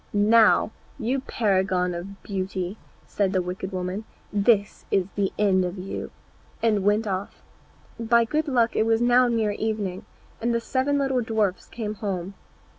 [0.13, 6.09] "Now, you paragon of beauty," said the wicked woman, "this is the end of you,"
[6.63, 7.43] and went off.
[7.99, 10.03] By good luck it was now near evening,
[10.41, 12.33] and the seven little dwarfs came home.